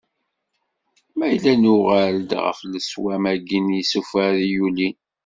[1.17, 4.95] Ma yella nuɣal-d ɣef leswam-agi n yisufar i yulin.